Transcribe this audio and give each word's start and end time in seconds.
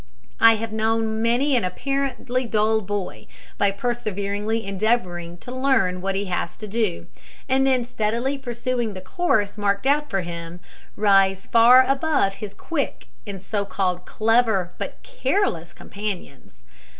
I 0.39 0.55
have 0.55 0.73
known 0.73 1.21
many 1.21 1.55
an 1.55 1.63
apparently 1.63 2.45
dull 2.47 2.81
boy, 2.81 3.27
by 3.59 3.69
perseveringly 3.69 4.65
endeavouring 4.65 5.37
to 5.37 5.51
learn 5.53 6.01
what 6.01 6.15
he 6.15 6.25
has 6.25 6.53
had 6.53 6.59
to 6.61 6.67
do, 6.67 7.05
and 7.47 7.67
then 7.67 7.85
steadily 7.85 8.35
pursuing 8.39 8.95
the 8.95 9.01
course 9.01 9.59
marked 9.59 9.85
out 9.85 10.09
for 10.09 10.21
him, 10.21 10.59
rise 10.95 11.45
far 11.45 11.85
above 11.87 12.33
his 12.41 12.55
quick 12.55 13.09
and 13.27 13.39
so 13.43 13.63
called 13.63 14.07
clever 14.07 14.73
but 14.79 14.97
careless 15.03 15.71
companions. 15.71 16.63